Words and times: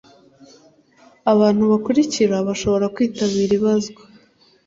abantu 1.31 1.63
bakurikira 1.71 2.35
bashobora 2.47 2.85
kwitabira 2.95 3.53
ibazwa 3.59 4.01